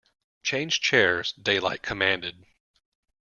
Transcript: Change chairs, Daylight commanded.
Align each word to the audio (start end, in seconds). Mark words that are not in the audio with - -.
Change 0.41 0.81
chairs, 0.81 1.31
Daylight 1.33 1.83
commanded. 1.83 2.47